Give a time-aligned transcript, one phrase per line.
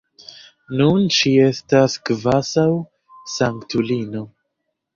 [0.79, 2.65] Nun ŝi estas kvazaŭ
[3.37, 4.27] sanktulino.